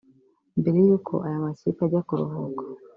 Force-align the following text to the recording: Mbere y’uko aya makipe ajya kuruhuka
Mbere 0.59 0.77
y’uko 0.87 1.13
aya 1.27 1.43
makipe 1.45 1.81
ajya 1.87 2.01
kuruhuka 2.07 2.63